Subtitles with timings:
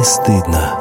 [0.00, 0.78] не стыдно?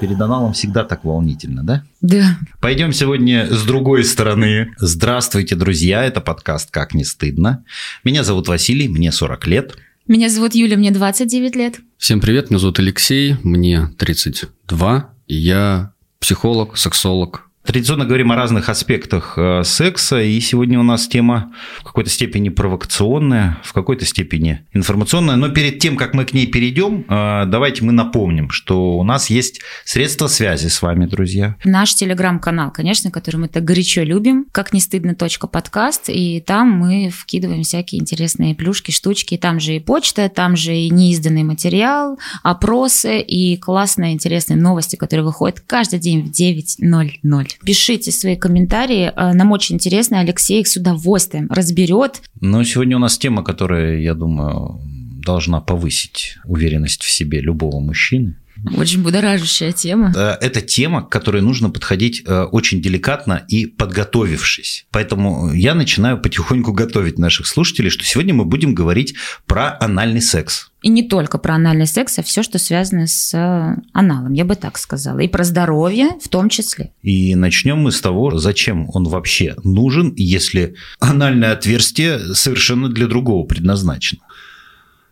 [0.00, 1.82] Перед аналом всегда так волнительно, да?
[2.00, 2.38] Да.
[2.60, 4.72] Пойдем сегодня с другой стороны.
[4.78, 7.64] Здравствуйте, друзья, это подкаст «Как не стыдно».
[8.04, 9.76] Меня зовут Василий, мне 40 лет.
[10.06, 11.80] Меня зовут Юля, мне 29 лет.
[11.98, 18.68] Всем привет, меня зовут Алексей, мне 32, и я психолог, сексолог, Традиционно говорим о разных
[18.68, 24.64] аспектах э, секса, и сегодня у нас тема в какой-то степени провокационная, в какой-то степени
[24.72, 25.34] информационная.
[25.34, 29.30] Но перед тем, как мы к ней перейдем, э, давайте мы напомним, что у нас
[29.30, 31.56] есть средства связи с вами, друзья.
[31.64, 37.10] Наш телеграм-канал, конечно, который мы так горячо любим, как не стыдно подкаст, и там мы
[37.10, 43.20] вкидываем всякие интересные плюшки, штучки, там же и почта, там же и неизданный материал, опросы
[43.20, 47.55] и классные интересные новости, которые выходят каждый день в 9.00.
[47.64, 49.12] Пишите свои комментарии.
[49.14, 50.20] Э, нам очень интересно.
[50.20, 52.22] Алексей их с удовольствием разберет.
[52.40, 54.80] Но сегодня у нас тема, которая, я думаю,
[55.24, 58.36] должна повысить уверенность в себе любого мужчины.
[58.76, 60.12] Очень будоражащая тема.
[60.40, 64.86] Это тема, к которой нужно подходить э, очень деликатно и подготовившись.
[64.90, 69.14] Поэтому я начинаю потихоньку готовить наших слушателей, что сегодня мы будем говорить
[69.46, 70.70] про анальный секс.
[70.82, 74.54] И не только про анальный секс, а все, что связано с э, аналом, я бы
[74.54, 75.18] так сказала.
[75.18, 76.92] И про здоровье в том числе.
[77.02, 83.44] И начнем мы с того, зачем он вообще нужен, если анальное отверстие совершенно для другого
[83.44, 84.20] предназначено.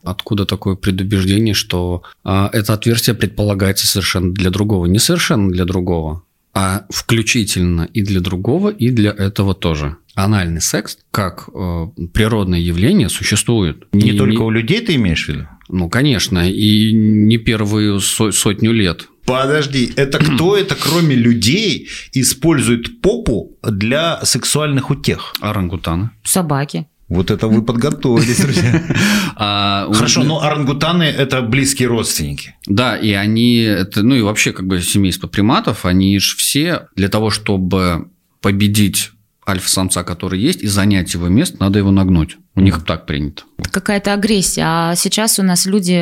[0.05, 4.87] Откуда такое предубеждение, что а, это отверстие предполагается совершенно для другого?
[4.87, 9.97] Не совершенно для другого, а включительно и для другого, и для этого тоже.
[10.15, 13.85] Анальный секс как э, природное явление существует.
[13.93, 14.39] Не, не только не...
[14.39, 15.49] у людей ты имеешь в виду?
[15.69, 19.09] Ну, конечно, и не первую сотню лет.
[19.27, 25.35] Подожди, это кто это, кроме людей, использует попу для сексуальных утех?
[25.41, 26.11] Орангутаны.
[26.23, 26.87] Собаки.
[27.09, 28.83] Вот это вы подготовились, друзья.
[29.37, 32.55] А, Хорошо, но орангутаны– это близкие родственники.
[32.67, 37.09] Да, и они, это, ну и вообще как бы семейство приматов, они же все для
[37.09, 38.09] того, чтобы
[38.41, 39.11] победить
[39.47, 42.37] альфа-самца, который есть, и занять его место, надо его нагнуть.
[42.55, 43.43] У них так принято.
[43.73, 44.63] Какая-то агрессия.
[44.65, 46.01] А сейчас у нас люди,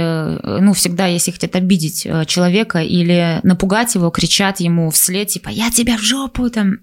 [0.61, 5.71] ну, всегда, если хотят обидеть э, человека или напугать его, кричат ему вслед, типа, я
[5.71, 6.77] тебя в жопу, там,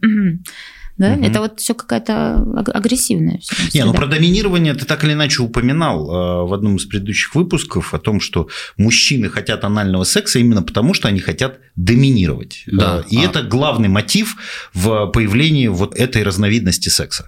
[0.99, 1.13] да?
[1.13, 1.23] Угу.
[1.23, 3.39] Это вот все какая-то агрессивная.
[3.73, 7.93] Не, ну про доминирование ты так или иначе упоминал э, в одном из предыдущих выпусков
[7.93, 12.63] о том, что мужчины хотят анального секса именно потому, что они хотят доминировать.
[12.67, 13.03] Да.
[13.09, 13.21] И а...
[13.21, 14.35] это главный мотив
[14.73, 17.25] в появлении вот этой разновидности секса.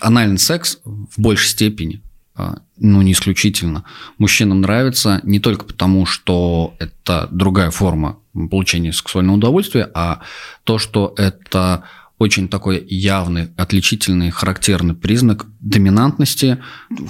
[0.00, 2.02] Анальный секс в большей степени
[2.34, 3.84] а, ну, не исключительно.
[4.18, 8.18] Мужчинам нравится не только потому, что это другая форма
[8.50, 10.20] получения сексуального удовольствия, а
[10.64, 11.84] то, что это
[12.18, 16.58] очень такой явный, отличительный, характерный признак доминантности,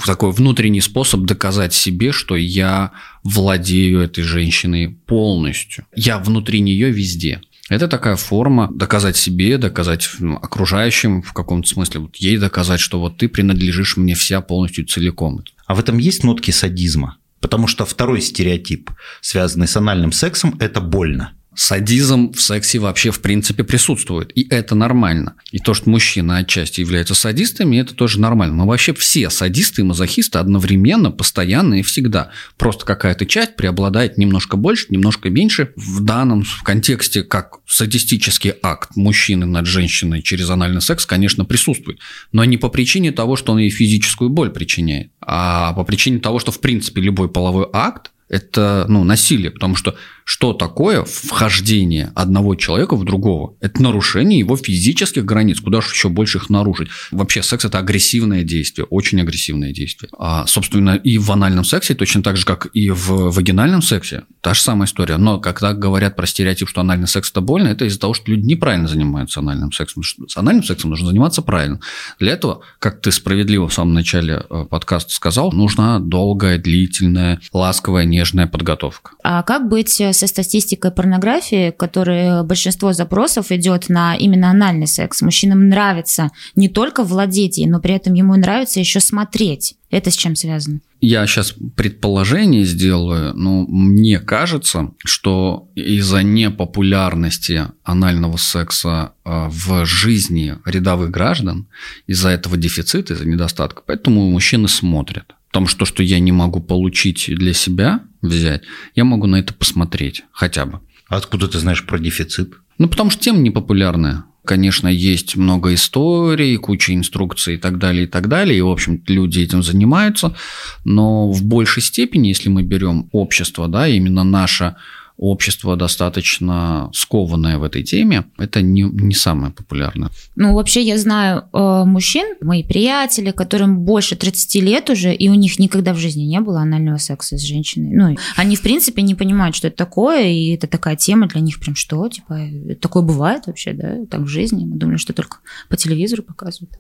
[0.04, 5.86] такой внутренний способ доказать себе, что я владею этой женщиной полностью.
[5.94, 7.40] Я внутри нее везде.
[7.68, 13.00] Это такая форма доказать себе, доказать ну, окружающим в каком-то смысле, вот ей доказать, что
[13.00, 15.42] вот ты принадлежишь мне вся полностью целиком.
[15.66, 17.16] А в этом есть нотки садизма?
[17.40, 18.90] Потому что второй стереотип,
[19.20, 24.30] связанный с анальным сексом, это больно садизм в сексе вообще в принципе присутствует.
[24.36, 25.34] И это нормально.
[25.50, 28.56] И то, что мужчины отчасти являются садистами, это тоже нормально.
[28.56, 32.30] Но вообще все садисты и мазохисты одновременно, постоянно и всегда.
[32.58, 35.72] Просто какая-то часть преобладает немножко больше, немножко меньше.
[35.76, 41.98] В данном контексте, как садистический акт мужчины над женщиной через анальный секс, конечно, присутствует.
[42.32, 46.38] Но не по причине того, что он ей физическую боль причиняет, а по причине того,
[46.38, 49.96] что в принципе любой половой акт это ну, насилие, потому что
[50.28, 53.54] что такое вхождение одного человека в другого?
[53.60, 56.88] Это нарушение его физических границ, куда же еще больше их нарушить.
[57.12, 60.10] Вообще секс– это агрессивное действие, очень агрессивное действие.
[60.18, 64.52] А, собственно, и в анальном сексе, точно так же, как и в вагинальном сексе, та
[64.52, 65.16] же самая история.
[65.16, 68.46] Но когда говорят про стереотип, что анальный секс– это больно, это из-за того, что люди
[68.46, 70.02] неправильно занимаются анальным сексом.
[70.02, 71.78] С анальным сексом нужно заниматься правильно.
[72.18, 78.06] Для этого, как ты справедливо в самом начале э, подкаста сказал, нужна долгая, длительная, ласковая,
[78.06, 79.12] нежная подготовка.
[79.22, 85.22] А как быть со статистикой порнографии, которая большинство запросов идет на именно анальный секс.
[85.22, 89.76] Мужчинам нравится не только владеть ей, но при этом ему нравится еще смотреть.
[89.90, 90.80] Это с чем связано?
[91.00, 100.56] Я сейчас предположение сделаю, но мне кажется, что из-за непопулярности анального секса а, в жизни
[100.64, 101.68] рядовых граждан,
[102.06, 105.34] из-за этого дефицита, из-за недостатка, поэтому мужчины смотрят.
[105.48, 108.62] Потому что то, что я не могу получить для себя, взять,
[108.94, 110.80] я могу на это посмотреть хотя бы.
[111.08, 112.54] А откуда ты знаешь про дефицит?
[112.78, 114.24] Ну, потому что тема непопулярная.
[114.44, 118.58] Конечно, есть много историй, куча инструкций и так далее, и так далее.
[118.58, 120.36] И, в общем, люди этим занимаются.
[120.84, 124.76] Но в большей степени, если мы берем общество, да, именно наше
[125.18, 130.10] общество достаточно скованное в этой теме, это не, не самое популярное.
[130.34, 135.34] Ну, вообще, я знаю э, мужчин, мои приятели, которым больше 30 лет уже, и у
[135.34, 137.90] них никогда в жизни не было анального секса с женщиной.
[137.94, 141.60] Ну, они, в принципе, не понимают, что это такое, и это такая тема для них
[141.60, 142.38] прям что, типа,
[142.80, 144.64] такое бывает вообще, да, так в жизни.
[144.64, 145.38] Мы думали, что только
[145.68, 146.76] по телевизору показывают.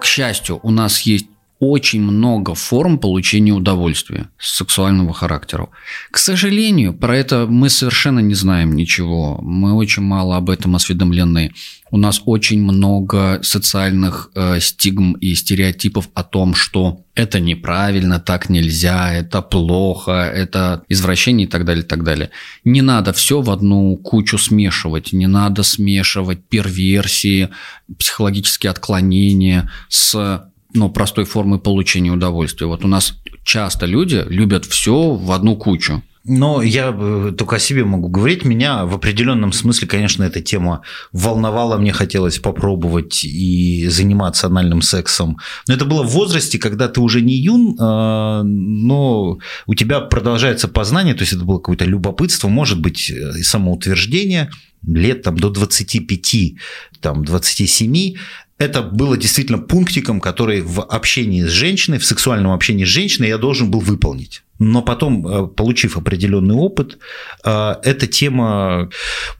[0.00, 1.26] К счастью, у нас есть
[1.60, 5.68] очень много форм получения удовольствия сексуального характера.
[6.10, 9.38] К сожалению, про это мы совершенно не знаем ничего.
[9.42, 11.52] Мы очень мало об этом осведомлены.
[11.90, 18.48] У нас очень много социальных э, стигм и стереотипов о том, что это неправильно, так
[18.48, 22.30] нельзя, это плохо, это извращение и так далее, и так далее.
[22.64, 27.50] Не надо все в одну кучу смешивать, не надо смешивать перверсии,
[27.98, 32.66] психологические отклонения с ну, простой формы получения удовольствия.
[32.66, 33.14] Вот у нас
[33.44, 36.02] часто люди любят все в одну кучу.
[36.22, 36.92] Но я
[37.36, 38.44] только о себе могу говорить.
[38.44, 40.82] Меня в определенном смысле, конечно, эта тема
[41.12, 41.78] волновала.
[41.78, 45.38] Мне хотелось попробовать и заниматься анальным сексом.
[45.66, 50.68] Но это было в возрасте, когда ты уже не юн, а, но у тебя продолжается
[50.68, 51.14] познание.
[51.14, 54.50] То есть это было какое-то любопытство, может быть, и самоутверждение
[54.86, 56.54] лет там, до 25,
[57.00, 58.14] там, 27
[58.60, 63.38] это было действительно пунктиком, который в общении с женщиной, в сексуальном общении с женщиной я
[63.38, 64.42] должен был выполнить.
[64.58, 66.98] Но потом, э, получив определенный опыт,
[67.42, 68.90] э, эта тема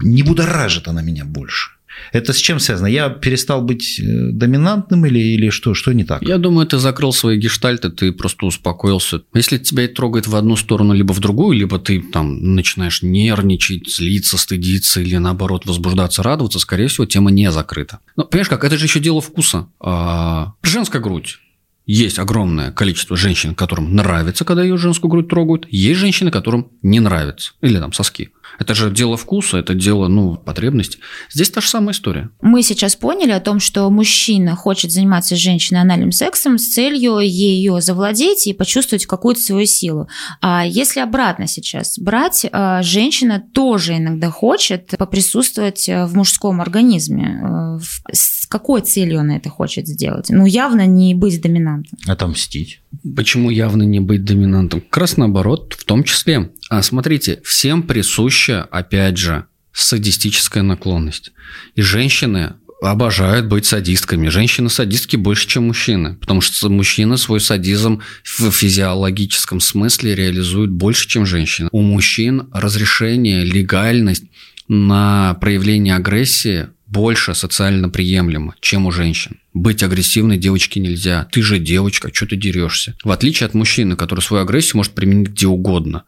[0.00, 1.72] не будоражит она меня больше.
[2.12, 2.87] Это с чем связано?
[2.87, 5.75] Я перестал быть э, доминантным или, или что?
[5.75, 6.23] Что не так?
[6.23, 9.23] Я думаю, ты закрыл свои гештальты, ты просто успокоился.
[9.35, 13.91] Если тебя это трогает в одну сторону, либо в другую, либо ты там начинаешь нервничать,
[13.91, 18.00] злиться, стыдиться или наоборот возбуждаться, радоваться, скорее всего, тема не закрыта.
[18.17, 19.69] Но понимаешь как, это же еще дело вкуса.
[19.81, 21.38] А, женская грудь
[21.87, 25.67] есть огромное количество женщин, которым нравится, когда ее женскую грудь трогают.
[25.70, 27.52] Есть женщины, которым не нравится.
[27.62, 28.31] Или там соски.
[28.58, 30.99] Это же дело вкуса, это дело, ну, потребности.
[31.31, 32.31] Здесь та же самая история.
[32.41, 37.19] Мы сейчас поняли о том, что мужчина хочет заниматься с женщиной анальным сексом с целью
[37.19, 40.08] ее завладеть и почувствовать какую-то свою силу.
[40.41, 47.41] А если обратно сейчас брать, а, женщина тоже иногда хочет поприсутствовать в мужском организме.
[47.43, 47.79] А,
[48.12, 50.26] с какой целью она это хочет сделать?
[50.29, 51.99] Ну, явно не быть доминантом.
[52.06, 52.81] Отомстить.
[53.17, 54.81] Почему явно не быть доминантом?
[54.81, 56.50] Как раз наоборот, в том числе.
[56.70, 61.32] А смотрите, всем присуща, опять же, садистическая наклонность.
[61.75, 64.28] И женщины обожают быть садистками.
[64.28, 66.14] Женщины-садистки больше, чем мужчины.
[66.14, 71.69] Потому что мужчина свой садизм в физиологическом смысле реализует больше, чем женщина.
[71.72, 74.25] У мужчин разрешение, легальность
[74.69, 79.40] на проявление агрессии больше социально приемлемо, чем у женщин.
[79.52, 81.29] Быть агрессивной девочке нельзя.
[81.32, 82.94] Ты же девочка, что ты дерешься?
[83.02, 86.05] В отличие от мужчины, который свою агрессию может применить где угодно.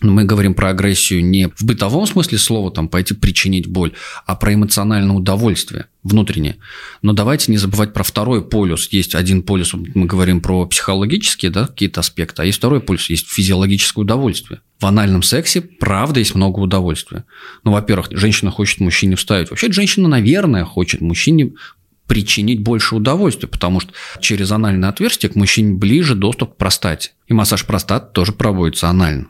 [0.00, 3.92] Но мы говорим про агрессию не в бытовом смысле слова, там, пойти причинить боль,
[4.24, 6.56] а про эмоциональное удовольствие внутреннее.
[7.02, 8.88] Но давайте не забывать про второй полюс.
[8.90, 13.28] Есть один полюс, мы говорим про психологические да, какие-то аспекты, а есть второй полюс, есть
[13.28, 14.60] физиологическое удовольствие.
[14.78, 17.24] В анальном сексе, правда, есть много удовольствия.
[17.64, 19.50] Ну, во-первых, женщина хочет мужчине вставить.
[19.50, 21.52] Вообще, женщина, наверное, хочет мужчине
[22.06, 27.10] причинить больше удовольствия, потому что через анальное отверстие к мужчине ближе доступ к простате.
[27.26, 29.26] И массаж простаты тоже проводится анально.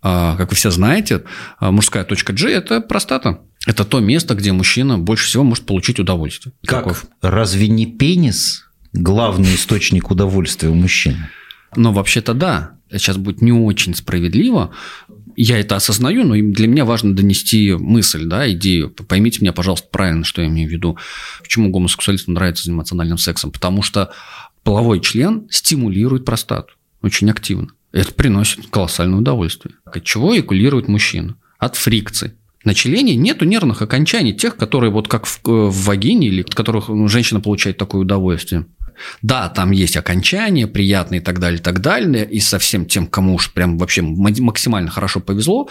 [0.00, 1.24] А, как вы все знаете,
[1.58, 3.40] а, мужская точка G– это простата.
[3.66, 6.52] Это то место, где мужчина больше всего может получить удовольствие.
[6.64, 6.84] Как?
[6.84, 7.06] Каков?
[7.20, 11.28] Разве не пенис главный источник удовольствия у мужчины?
[11.76, 12.72] Ну, вообще-то да.
[12.90, 14.70] Сейчас будет не очень справедливо.
[15.40, 18.90] Я это осознаю, но для меня важно донести мысль, да, идею.
[18.90, 20.98] Поймите меня, пожалуйста, правильно, что я имею в виду.
[21.40, 23.52] Почему гомосексуалистам нравится заниматься анальным сексом?
[23.52, 24.10] Потому что
[24.64, 27.68] половой член стимулирует простату очень активно.
[27.92, 29.76] Это приносит колоссальное удовольствие.
[29.84, 31.36] От чего экулирует мужчина?
[31.60, 32.34] От фрикции.
[32.64, 36.52] На члене нету нервных окончаний, тех, которые вот как в, э, в вагине, или от
[36.52, 38.66] которых женщина получает такое удовольствие.
[39.22, 42.28] Да, там есть окончания приятные и так далее, и так далее.
[42.28, 45.68] И совсем тем, кому уж прям вообще максимально хорошо повезло,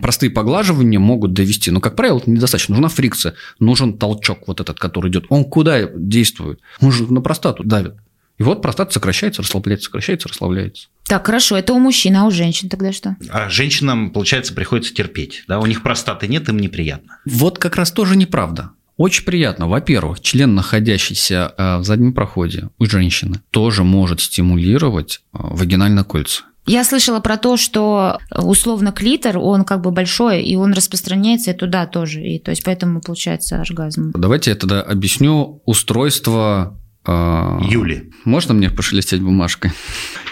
[0.00, 1.70] простые поглаживания могут довести.
[1.70, 2.74] Но, как правило, это недостаточно.
[2.74, 5.26] Нужна фрикция, нужен толчок вот этот, который идет.
[5.28, 6.60] Он куда действует?
[6.80, 7.94] Он же на простату давит.
[8.36, 10.88] И вот простата сокращается, расслабляется, сокращается, расслабляется.
[11.06, 13.16] Так, хорошо, это у мужчин, а у женщин тогда что?
[13.28, 15.44] А женщинам, получается, приходится терпеть.
[15.46, 15.60] Да?
[15.60, 17.18] У них простаты нет, им неприятно.
[17.24, 18.70] Вот как раз тоже неправда.
[18.96, 19.68] Очень приятно.
[19.68, 26.44] Во-первых, член, находящийся э, в заднем проходе у женщины, тоже может стимулировать э, вагинальное кольцо.
[26.66, 31.54] Я слышала про то, что условно клитор, он как бы большой, и он распространяется и
[31.54, 32.22] туда тоже.
[32.22, 34.12] И то есть поэтому получается оргазм.
[34.14, 38.12] Давайте я тогда объясню устройство э, Юли.
[38.24, 39.72] Можно мне пошелестеть бумажкой?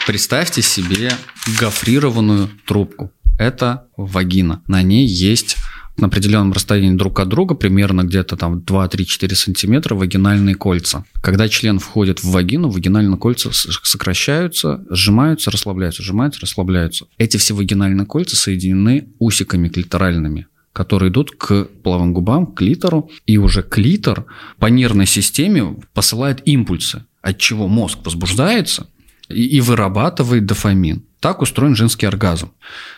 [0.07, 1.13] Представьте себе
[1.61, 3.11] гофрированную трубку.
[3.39, 4.63] Это вагина.
[4.67, 5.57] На ней есть
[5.97, 11.05] на определенном расстоянии друг от друга, примерно где-то там 2-3-4 сантиметра, вагинальные кольца.
[11.21, 17.07] Когда член входит в вагину, вагинальные кольца сокращаются, сжимаются, расслабляются, сжимаются, расслабляются.
[17.19, 23.37] Эти все вагинальные кольца соединены усиками клиторальными которые идут к половым губам, к клитору, и
[23.37, 24.25] уже клитор
[24.59, 28.89] по нервной системе посылает импульсы, от чего мозг возбуждается
[29.29, 31.05] и, и вырабатывает дофамин.
[31.23, 32.51] Так устроен женский оргазм.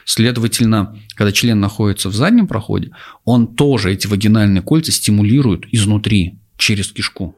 [0.06, 2.90] Следовательно, когда член находится в заднем проходе,
[3.26, 7.36] он тоже эти вагинальные кольца стимулирует изнутри, через кишку.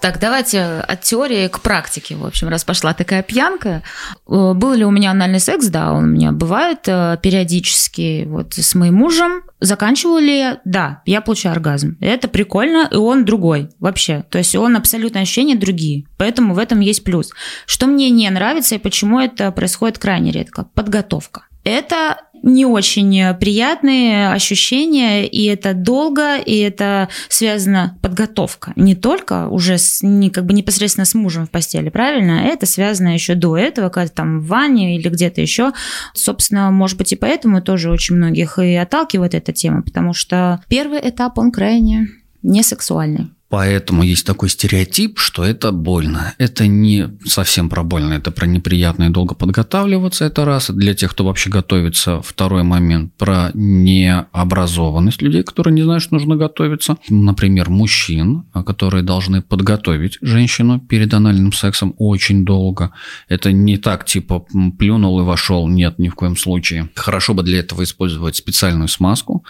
[0.00, 2.16] Так, давайте от теории к практике.
[2.16, 3.82] В общем, раз пошла такая пьянка.
[4.28, 5.66] Э, был ли у меня анальный секс?
[5.66, 8.24] Да, он у меня бывает э, периодически.
[8.26, 9.42] Вот с моим мужем.
[9.60, 10.60] Заканчиваю ли я?
[10.64, 11.96] Да, я получаю оргазм.
[12.00, 14.24] Это прикольно, и он другой вообще.
[14.30, 16.04] То есть он абсолютно ощущения другие.
[16.18, 17.32] Поэтому в этом есть плюс.
[17.64, 20.64] Что мне не нравится и почему это происходит крайне редко?
[20.74, 21.46] Подготовка.
[21.64, 28.72] Это не очень приятные ощущения, и это долго, и это связано подготовка.
[28.76, 32.42] Не только уже с, не, как бы непосредственно с мужем в постели, правильно?
[32.46, 35.72] Это связано еще до этого, когда там в ванне или где-то еще.
[36.12, 41.00] Собственно, может быть, и поэтому тоже очень многих и отталкивает эта тема, потому что первый
[41.02, 42.08] этап, он крайне
[42.42, 43.30] не сексуальный.
[43.48, 46.34] Поэтому есть такой стереотип, что это больно.
[46.38, 50.70] Это не совсем про больно, это про неприятно и долго подготавливаться, это раз.
[50.70, 56.36] Для тех, кто вообще готовится, второй момент про необразованность людей, которые не знают, что нужно
[56.36, 56.96] готовиться.
[57.08, 62.92] Например, мужчин, которые должны подготовить женщину перед анальным сексом очень долго.
[63.28, 64.44] Это не так, типа,
[64.76, 65.68] плюнул и вошел.
[65.68, 66.90] Нет, ни в коем случае.
[66.96, 69.44] Хорошо бы для этого использовать специальную смазку,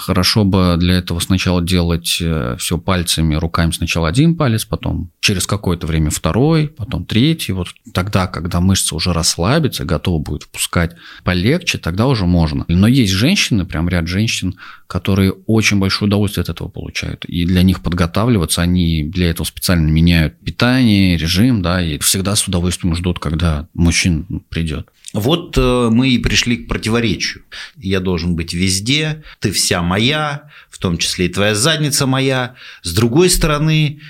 [0.00, 5.46] Хорошо бы для этого сначала делать э, все пальцами, руками сначала один палец, потом через
[5.46, 7.52] какое-то время второй, потом третий.
[7.52, 12.64] Вот тогда, когда мышцы уже расслабятся, готовы будет впускать полегче, тогда уже можно.
[12.68, 17.26] Но есть женщины, прям ряд женщин, которые очень большое удовольствие от этого получают.
[17.26, 22.48] И для них подготавливаться, они для этого специально меняют питание, режим, да, и всегда с
[22.48, 24.88] удовольствием ждут, когда мужчин придет.
[25.12, 27.44] Вот э, мы и пришли к противоречию.
[27.76, 32.54] Я должен быть везде, ты вся моя, в том числе и твоя задница моя.
[32.82, 34.00] С другой стороны,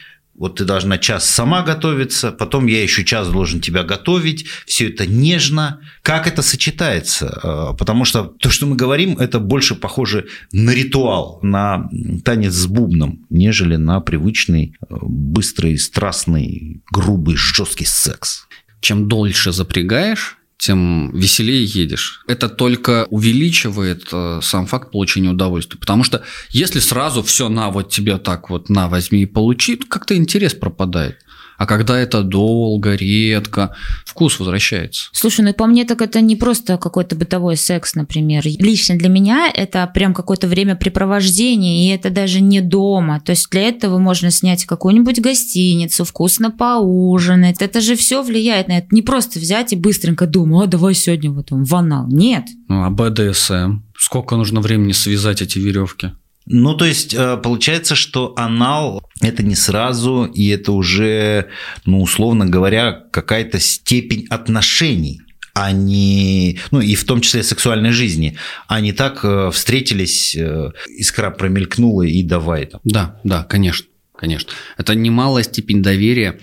[0.41, 5.07] вот ты должна час сама готовиться, потом я еще час должен тебя готовить, все это
[5.07, 5.81] нежно.
[6.03, 7.41] Как это сочетается?
[7.43, 11.89] Э, потому что то, что мы говорим, это больше похоже на ритуал, на
[12.25, 18.47] танец с бубном, нежели на привычный, э, быстрый, страстный, грубый, жесткий секс.
[18.81, 22.23] Чем дольше запрягаешь, тем веселее едешь.
[22.27, 25.79] Это только увеличивает э, сам факт получения удовольствия.
[25.79, 30.15] Потому что если сразу все на вот тебе так вот на возьми и получи, как-то
[30.15, 31.17] интерес пропадает.
[31.61, 33.77] А когда это долго, редко,
[34.07, 35.11] вкус возвращается.
[35.13, 38.45] Слушай, ну по мне так это не просто какой-то бытовой секс, например.
[38.47, 43.21] Лично для меня это прям какое-то времяпрепровождение, и это даже не дома.
[43.21, 47.61] То есть для этого можно снять какую-нибудь гостиницу, вкусно поужинать.
[47.61, 48.87] Это же все влияет на это.
[48.91, 52.07] Не просто взять и быстренько думать, а давай сегодня вот он в анал.
[52.09, 52.45] Нет.
[52.69, 53.83] Ну, а БДСМ?
[53.99, 56.13] Сколько нужно времени связать эти веревки?
[56.47, 61.49] Ну, то есть, э, получается, что анал– это не сразу, и это уже,
[61.85, 65.21] ну, условно говоря, какая-то степень отношений
[65.53, 70.71] а не, ну и в том числе сексуальной жизни, а не так э, встретились, э,
[70.89, 72.81] искра промелькнула и давай там.
[72.85, 74.53] Да, да, конечно, конечно.
[74.79, 76.39] Это немалая степень доверия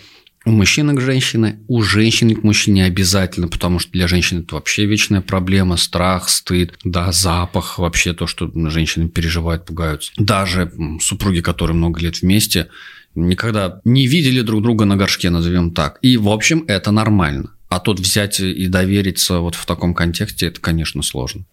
[0.47, 4.85] у мужчины к женщине, у женщины к мужчине обязательно, потому что для женщины это вообще
[4.85, 10.13] вечная проблема, страх, стыд, да, запах, вообще то, что женщины переживают, пугаются.
[10.17, 12.69] Даже супруги, которые много лет вместе,
[13.13, 15.99] никогда не видели друг друга на горшке, назовем так.
[16.01, 17.49] И, в общем, это нормально.
[17.69, 21.45] А тут взять и довериться вот в таком контексте, это, конечно, сложно.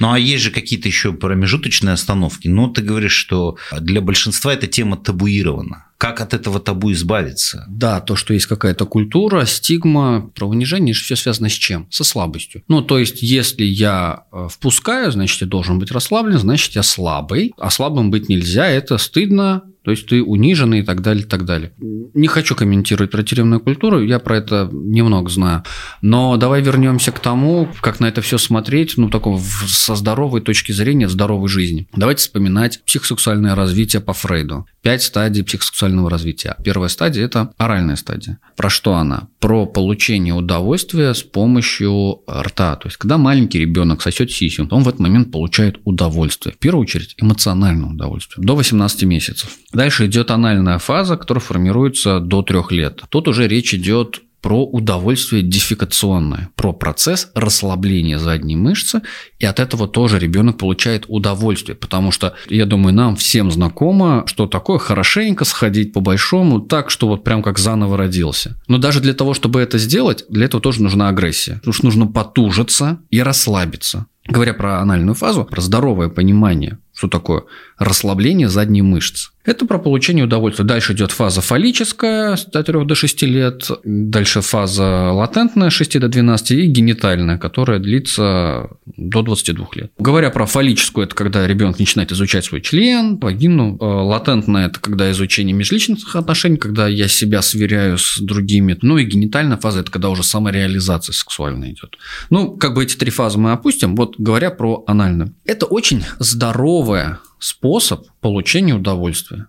[0.00, 2.48] Ну, а есть же какие-то еще промежуточные остановки.
[2.48, 5.86] Но ты говоришь, что для большинства эта тема табуирована.
[5.96, 7.64] Как от этого табу избавиться?
[7.68, 11.86] Да, то, что есть какая-то культура, стигма, про унижение, все связано с чем?
[11.90, 12.64] Со слабостью.
[12.66, 17.54] Ну, то есть, если я э, впускаю, значит, я должен быть расслаблен, значит, я слабый.
[17.56, 21.44] А слабым быть нельзя, это стыдно, то есть ты униженный и так далее, и так
[21.44, 21.72] далее.
[21.78, 25.64] Не хочу комментировать про тюремную культуру, я про это немного знаю.
[26.02, 30.72] Но давай вернемся к тому, как на это все смотреть, ну, такого со здоровой точки
[30.72, 31.88] зрения, здоровой жизни.
[31.94, 34.66] Давайте вспоминать психосексуальное развитие по Фрейду.
[34.82, 36.56] Пять стадий психосексуального развития.
[36.64, 38.38] Первая стадия– это оральная стадия.
[38.56, 39.28] Про что она?
[39.40, 42.76] Про получение удовольствия с помощью рта.
[42.76, 46.54] То есть, когда маленький ребенок сосет сисю, он в этот момент получает удовольствие.
[46.54, 48.44] В первую очередь, эмоциональное удовольствие.
[48.44, 49.50] До 18 месяцев.
[49.72, 53.02] Дальше идет анальная фаза, которая формируется до трех лет.
[53.08, 59.00] Тут уже речь идет про удовольствие дефекационное, про процесс расслабления задней мышцы,
[59.38, 64.46] и от этого тоже ребенок получает удовольствие, потому что, я думаю, нам всем знакомо, что
[64.46, 68.60] такое хорошенько сходить по большому, так, что вот прям как заново родился.
[68.66, 71.54] Но даже для того, чтобы это сделать, для этого тоже нужна агрессия.
[71.54, 74.06] Потому что нужно потужиться и расслабиться.
[74.26, 77.44] Говоря про анальную фазу, про здоровое понимание, что такое
[77.78, 79.30] расслабление задней мышцы.
[79.44, 80.64] Это про получение удовольствия.
[80.64, 86.08] Дальше идет фаза фаллическая с 3 до 6 лет, дальше фаза латентная с 6 до
[86.08, 89.92] 12 и генитальная, которая длится до 22 лет.
[89.98, 93.76] Говоря про фаллическую, это когда ребенок начинает изучать свой член, вагину.
[93.80, 98.78] Э, латентная– это когда изучение межличностных отношений, когда я себя сверяю с другими.
[98.82, 101.96] Ну и генитальная фаза– это когда уже самореализация сексуальная идет.
[102.30, 103.96] Ну, как бы эти три фазы мы опустим.
[103.96, 105.34] Вот говоря про анальную.
[105.44, 109.48] Это очень здоровая способ получения удовольствия.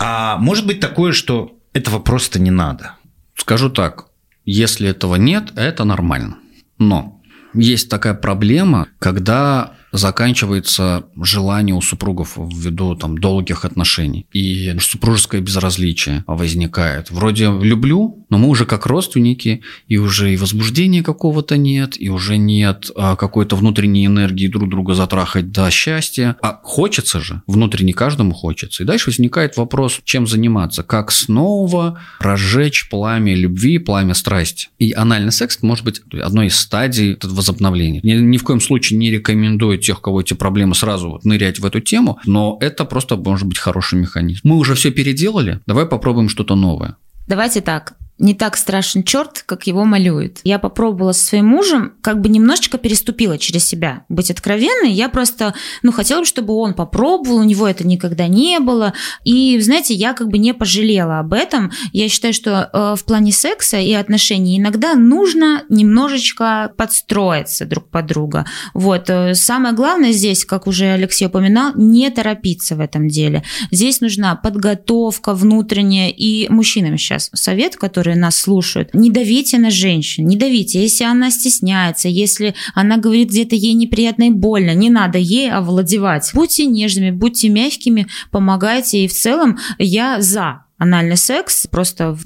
[0.00, 2.94] А может быть такое, что этого просто не надо?
[3.34, 4.06] Скажу так,
[4.44, 6.38] если этого нет, это нормально.
[6.78, 7.20] Но
[7.52, 14.26] есть такая проблема, когда заканчивается желание у супругов ввиду там, долгих отношений.
[14.32, 17.10] И супружеское безразличие возникает.
[17.10, 22.36] Вроде люблю, но мы уже как родственники, и уже и возбуждения какого-то нет, и уже
[22.36, 26.36] нет а, какой-то внутренней энергии друг друга затрахать до счастья.
[26.42, 28.82] А хочется же, внутренне каждому хочется.
[28.82, 34.68] И дальше возникает вопрос, чем заниматься, как снова разжечь пламя любви, пламя страсти.
[34.78, 38.00] И анальный секс может быть одной из стадий возобновления.
[38.02, 41.58] Ни, ни в коем случае не рекомендую тех, у кого эти проблемы, сразу вот нырять
[41.58, 44.40] в эту тему, но это просто может быть хороший механизм.
[44.44, 46.96] Мы уже все переделали, давай попробуем что-то новое.
[47.26, 50.40] Давайте так не так страшен черт, как его малюют.
[50.44, 54.04] Я попробовала со своим мужем, как бы немножечко переступила через себя.
[54.08, 58.60] Быть откровенной, я просто, ну, хотела бы, чтобы он попробовал, у него это никогда не
[58.60, 58.92] было.
[59.24, 61.72] И, знаете, я как бы не пожалела об этом.
[61.92, 68.06] Я считаю, что э, в плане секса и отношений иногда нужно немножечко подстроиться друг под
[68.06, 68.46] друга.
[68.74, 69.08] Вот.
[69.08, 73.42] Э, самое главное здесь, как уже Алексей упоминал, не торопиться в этом деле.
[73.70, 76.10] Здесь нужна подготовка внутренняя.
[76.10, 80.82] И мужчинам сейчас совет, который которые нас слушают, не давите на женщин, не давите.
[80.82, 86.30] Если она стесняется, если она говорит где-то ей неприятно и больно, не надо ей овладевать.
[86.34, 89.04] Будьте нежными, будьте мягкими, помогайте.
[89.04, 92.24] И в целом я за анальный секс просто в.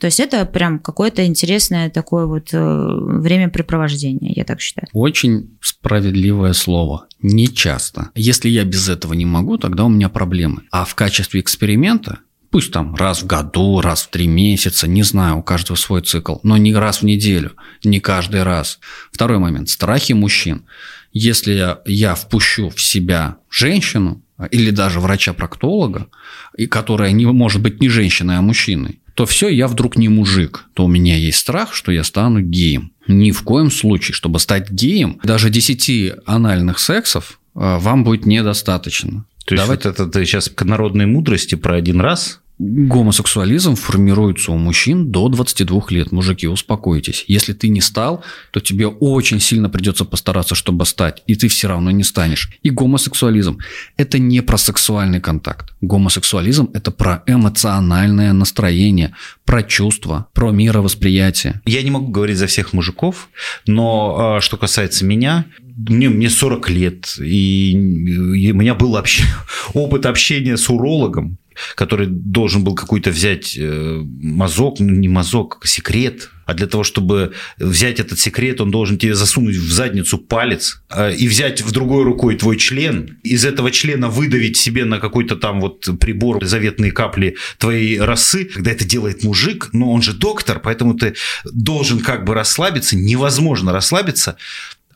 [0.00, 4.88] То есть это прям какое-то интересное такое вот э, времяпрепровождение, я так считаю.
[4.92, 7.06] Очень справедливое слово.
[7.20, 8.10] Нечасто.
[8.14, 10.62] Если я без этого не могу, тогда у меня проблемы.
[10.70, 12.20] А в качестве эксперимента
[12.52, 16.36] Пусть там раз в году, раз в три месяца, не знаю, у каждого свой цикл,
[16.42, 18.78] но не раз в неделю, не каждый раз.
[19.10, 19.70] Второй момент.
[19.70, 20.66] Страхи мужчин.
[21.14, 26.08] Если я, я впущу в себя женщину или даже врача-проктолога,
[26.54, 30.66] и которая не может быть не женщиной, а мужчиной, то все, я вдруг не мужик,
[30.74, 32.92] то у меня есть страх, что я стану геем.
[33.08, 39.24] Ни в коем случае, чтобы стать геем, даже 10 анальных сексов а, вам будет недостаточно.
[39.46, 39.88] То есть Давайте...
[39.88, 45.28] вот это ты сейчас к народной мудрости про один раз Гомосексуализм формируется у мужчин до
[45.28, 46.12] 22 лет.
[46.12, 47.24] Мужики, успокойтесь.
[47.26, 48.22] Если ты не стал,
[48.52, 52.50] то тебе очень сильно придется постараться, чтобы стать, и ты все равно не станешь.
[52.62, 53.58] И гомосексуализм–
[53.96, 55.74] это не про сексуальный контакт.
[55.80, 59.12] Гомосексуализм– это про эмоциональное настроение,
[59.44, 61.62] про чувства, про мировосприятие.
[61.66, 63.28] Я не могу говорить за всех мужиков,
[63.66, 65.46] но а, что касается меня,
[65.76, 69.24] мне, мне 40 лет, и, и у меня был вообще
[69.74, 71.38] опыт общения с урологом,
[71.74, 76.30] который должен был какой-то взять э, мазок, ну не мазок, а секрет.
[76.44, 81.14] А для того, чтобы взять этот секрет, он должен тебе засунуть в задницу палец э,
[81.14, 85.60] и взять в другой рукой твой член, из этого члена выдавить себе на какой-то там
[85.60, 88.44] вот прибор заветные капли твоей росы.
[88.44, 93.72] Когда это делает мужик, но он же доктор, поэтому ты должен как бы расслабиться, невозможно
[93.72, 94.36] расслабиться.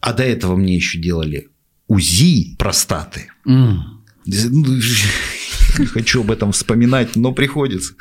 [0.00, 1.48] А до этого мне еще делали
[1.88, 3.30] УЗИ простаты.
[3.46, 3.78] Mm.
[5.78, 7.94] Не хочу об этом вспоминать, но приходится.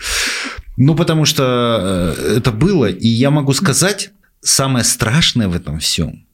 [0.77, 4.11] Ну, потому что э, это было, и я могу сказать,
[4.41, 6.25] самое страшное в этом всем,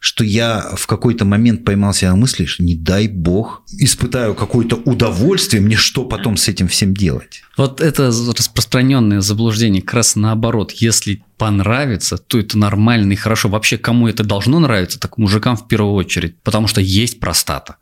[0.00, 5.62] что я в какой-то момент поймался на мысли, что не дай бог, испытаю какое-то удовольствие,
[5.62, 7.42] мне что потом с этим всем делать?
[7.56, 10.72] Вот это распространенное заблуждение как раз наоборот.
[10.72, 13.48] Если понравится, то это нормально и хорошо.
[13.48, 16.36] Вообще, кому это должно нравиться, так мужикам в первую очередь.
[16.42, 17.76] Потому что есть простата.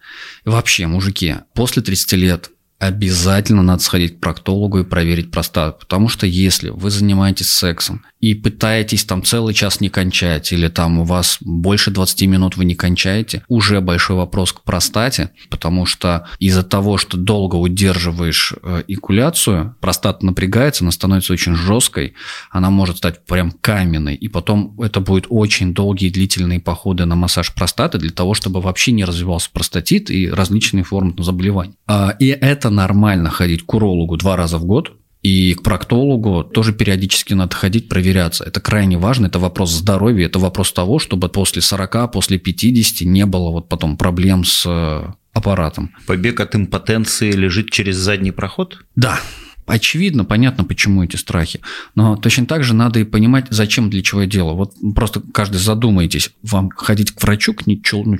[0.45, 2.51] И вообще, мужики, после 30 лет
[2.83, 5.79] обязательно надо сходить к проктологу и проверить простату.
[5.79, 10.99] Потому что если вы занимаетесь сексом и пытаетесь там целый час не кончать, или там
[10.99, 16.27] у вас больше 20 минут вы не кончаете, уже большой вопрос к простате, потому что
[16.41, 22.15] из-за того, что долго удерживаешь э, экуляцию, простата напрягается, она становится очень жесткой,
[22.51, 27.55] она может стать прям каменной, и потом это будет очень долгие длительные походы на массаж
[27.55, 31.75] простаты для того, чтобы вообще не развивался простатит и различные формы заболеваний.
[31.87, 36.73] А, и это нормально ходить к урологу два раза в год, и к проктологу тоже
[36.73, 38.43] периодически надо ходить, проверяться.
[38.45, 43.25] Это крайне важно, это вопрос здоровья, это вопрос того, чтобы после 40, после 50 не
[43.25, 45.95] было вот потом проблем с э, аппаратом.
[46.07, 48.85] Побег от импотенции лежит через задний проход?
[48.97, 49.21] Да,
[49.65, 51.61] Очевидно, понятно, почему эти страхи.
[51.95, 54.57] Но точно так же надо и понимать, зачем, для чего я делаю.
[54.57, 57.63] Вот просто каждый задумайтесь, вам ходить к врачу, к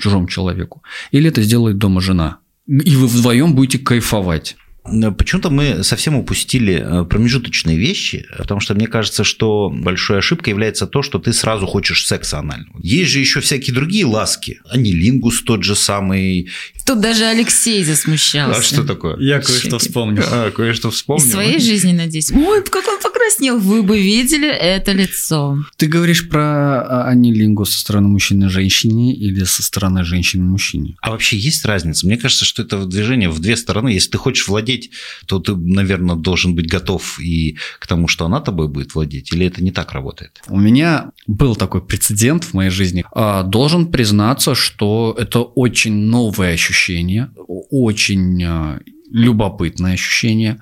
[0.01, 2.39] чужому человеку, или это сделает дома жена.
[2.67, 4.57] И вы вдвоем будете кайфовать.
[4.85, 10.89] Почему-то мы совсем упустили э, промежуточные вещи, потому что мне кажется, что большой ошибкой является
[10.89, 12.81] то, что ты сразу хочешь секса анального.
[12.83, 14.61] Есть же еще всякие другие ласки.
[14.69, 16.51] Анилингус тот же самый.
[16.85, 18.59] Тут даже Алексей засмущался.
[18.59, 19.17] А что такое?
[19.19, 20.25] Я кое-что вспомнил.
[20.27, 21.25] А, кое-что вспомнил.
[21.25, 22.33] Из своей жизни, надеюсь.
[22.33, 23.59] Ой, как он покраснел.
[23.59, 25.59] Вы бы видели это лицо.
[25.77, 30.97] Ты говоришь про а, анилингус со стороны мужчины женщине или со стороны женщины мужчине?
[31.01, 32.07] А вообще есть разница?
[32.07, 33.91] Мне кажется, что это движение в две стороны.
[33.91, 34.91] Если ты хочешь владеть владеть,
[35.27, 39.47] то ты, наверное, должен быть готов и к тому, что она тобой будет владеть, или
[39.47, 40.43] это не так работает?
[40.49, 43.05] У меня был такой прецедент в моей жизни.
[43.13, 47.31] А, должен признаться, что это очень новое ощущение,
[47.71, 48.81] очень а,
[49.11, 50.59] любопытное ощущение.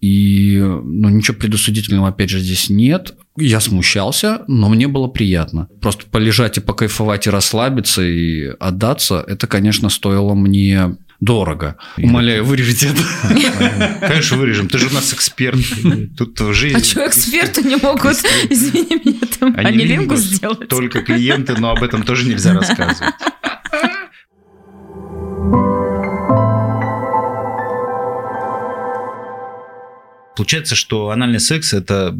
[0.00, 3.14] И ну, ничего предусудительного, опять же, здесь нет.
[3.38, 5.68] Я смущался, но мне было приятно.
[5.80, 11.76] Просто полежать и покайфовать и расслабиться и отдаться, это, конечно, стоило мне дорого.
[11.96, 13.02] Умоляю, вырежите это.
[14.00, 14.68] Конечно, вырежем.
[14.68, 15.58] Ты же у нас эксперт.
[16.16, 16.78] Тут в жизни...
[16.78, 18.18] А что эксперты не могут,
[18.50, 20.68] извини меня, там анилингу сделать?
[20.68, 23.14] Только клиенты, но об этом тоже нельзя рассказывать.
[30.36, 32.16] Получается, что анальный секс– это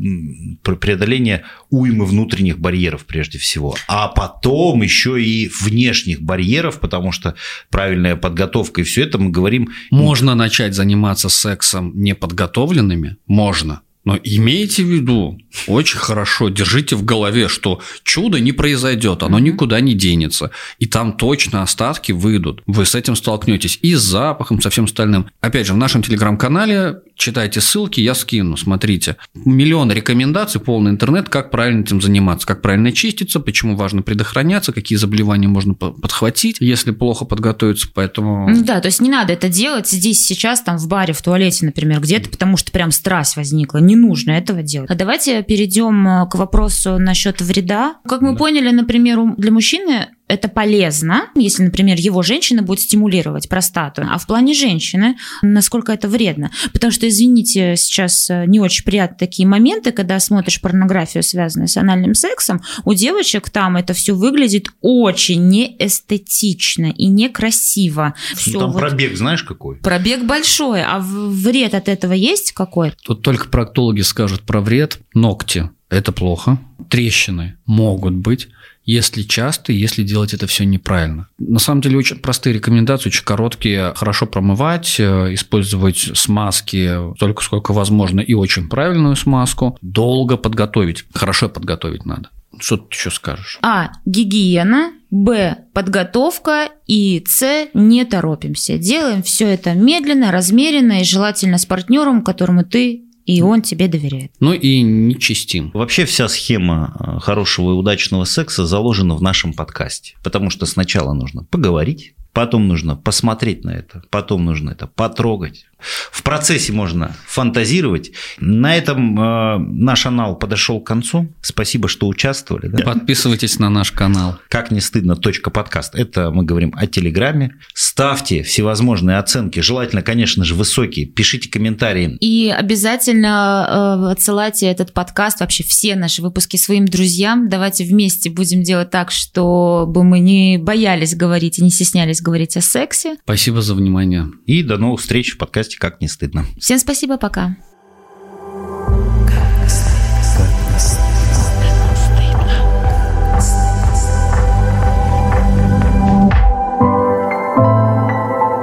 [0.63, 7.35] преодоление уймы внутренних барьеров прежде всего, а потом еще и внешних барьеров, потому что
[7.71, 9.69] правильная подготовка и все это мы говорим…
[9.91, 13.17] Можно начать заниматься сексом неподготовленными?
[13.27, 13.83] Можно.
[14.07, 19.81] Но имейте в виду, очень хорошо, держите в голове, что чудо не произойдет, оно никуда
[19.81, 20.53] не денется.
[20.79, 22.63] И там точно остатки выйдут.
[22.67, 25.27] Вы с этим столкнетесь и с запахом, со всем остальным.
[25.41, 29.17] Опять же, в нашем телеграм-канале читайте ссылки, я скину, смотрите.
[29.35, 34.99] Миллион рекомендаций, полный интернет, как правильно этим заниматься, как правильно чиститься, почему важно предохраняться, какие
[34.99, 38.49] заболевания можно подхватить, если плохо подготовиться, поэтому...
[38.65, 42.01] Да, то есть не надо это делать здесь, сейчас, там в баре, в туалете, например,
[42.01, 43.79] где-то, потому что прям страсть возникла.
[43.79, 44.91] Не нужно этого делать.
[44.91, 47.97] А давайте перейдем э, к вопросу насчет вреда.
[48.07, 48.39] Как мы да.
[48.39, 54.03] поняли, например, для мужчины это полезно, если, например, его женщина будет стимулировать простату.
[54.09, 56.51] А в плане женщины, насколько это вредно?
[56.73, 61.77] Потому что, извините, сейчас э, не очень приятны такие моменты, когда смотришь порнографию, связанную с
[61.77, 68.15] анальным сексом, у девочек там это все выглядит очень неэстетично и некрасиво.
[68.35, 68.81] Все ну, там вот...
[68.81, 69.77] пробег знаешь какой?
[69.77, 72.93] Пробег большой, а вред от этого есть какой?
[73.05, 74.99] Тут только проктологи скажут про вред.
[75.15, 76.59] Ногти– это плохо.
[76.89, 78.49] Трещины могут быть
[78.87, 81.29] если часто, если делать это все неправильно.
[81.39, 83.93] На самом деле очень простые рекомендации, очень короткие.
[83.97, 89.77] Хорошо промывать, э, использовать смазки только сколько возможно и очень правильную смазку.
[89.83, 91.05] Долго подготовить.
[91.13, 92.31] Хорошо подготовить надо.
[92.59, 93.59] Что ты еще скажешь?
[93.61, 93.91] А.
[94.07, 94.93] Гигиена.
[95.11, 95.59] Б.
[95.75, 96.69] Подготовка.
[96.87, 97.69] И С.
[97.75, 98.79] Не торопимся.
[98.79, 104.33] Делаем все это медленно, размеренно и желательно с партнером, которому ты и он тебе доверяет.
[104.41, 105.71] Ну и не чистим.
[105.75, 110.15] Вообще вся схема э, хорошего и удачного секса заложена в нашем подкасте.
[110.23, 116.23] Потому что сначала нужно поговорить, потом нужно посмотреть на это, потом нужно это потрогать, В
[116.23, 118.13] процессе можно фантазировать.
[118.39, 121.33] На этом э, наш анал подошел к концу.
[121.43, 122.69] Спасибо, что участвовали.
[122.69, 122.83] Да?
[122.83, 124.39] Подписывайтесь на наш канал.
[124.49, 125.17] Как не стыдно.
[125.17, 125.95] Подкаст.
[125.95, 127.57] Это мы говорим о Телеграме.
[127.75, 129.61] Ставьте всевозможные оценки.
[129.61, 131.07] Желательно, конечно же, высокие.
[131.07, 132.17] Пишите комментарии.
[132.21, 137.49] И обязательно э, отсылайте этот подкаст, вообще все наши выпуски своим друзьям.
[137.49, 142.61] Давайте вместе будем делать так, чтобы мы не боялись говорить и не стеснялись говорить о
[142.61, 143.17] сексе.
[143.25, 144.29] Спасибо за внимание.
[144.47, 146.45] И до новых встреч в подкасте «Как не стыдно».
[146.59, 147.57] Всем спасибо, пока.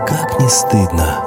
[0.08, 1.23] Как не стыдно.